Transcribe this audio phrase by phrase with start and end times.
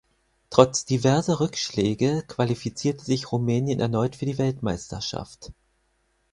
[0.49, 5.51] Trotz diverser Rückschläge qualifizierte sich Rumänien erneut für die Weltmeisterschaft.